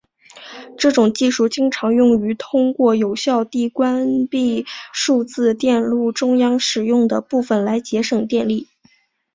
[0.79, 8.67] 这种技术经常用于通过有效地关闭数字电路中未使用的部分来节省电力。